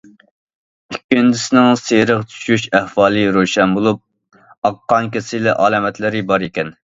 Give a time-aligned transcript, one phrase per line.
[0.93, 4.01] ئىككىنچىسىنىڭ سېرىق چۈشۈش ئەھۋالى روشەن بولۇپ،
[4.69, 6.77] ئاق قان كېسىلى ئالامەتلىرى بار ئىكەن.